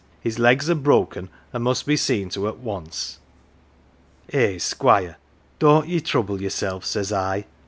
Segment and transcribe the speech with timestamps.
[0.19, 3.19] 'His legs are broken, and must be seen to at once.
[4.31, 5.17] 1 "'Eh, Squire
[5.59, 7.45] don't ye trouble yourself, 1 says I.